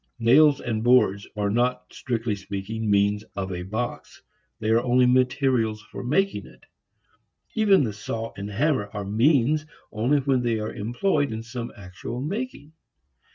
Nails 0.17 0.59
and 0.59 0.83
boards 0.83 1.27
are 1.37 1.51
not 1.51 1.93
strictly 1.93 2.33
speaking 2.35 2.89
means 2.89 3.23
of 3.35 3.51
a 3.51 3.61
box. 3.61 4.23
They 4.59 4.71
are 4.71 4.81
only 4.81 5.05
materials 5.05 5.79
for 5.91 6.03
making 6.03 6.47
it. 6.47 6.63
Even 7.53 7.83
the 7.83 7.93
saw 7.93 8.33
and 8.35 8.49
hammer 8.49 8.89
are 8.95 9.05
means 9.05 9.67
only 9.91 10.17
when 10.19 10.41
they 10.41 10.57
are 10.59 10.73
employed 10.73 11.31
in 11.31 11.43
some 11.43 11.71
actual 11.77 12.19
making. 12.19 12.73